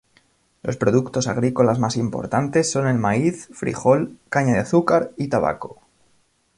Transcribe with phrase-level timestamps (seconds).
[0.63, 5.79] Los productos agrícolas más importantes son el maíz, frijol, caña de azúcar y tabaco.